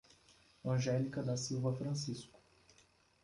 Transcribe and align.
Angelica 0.63 1.21
da 1.21 1.37
Silva 1.37 1.75
Francisco 1.75 2.39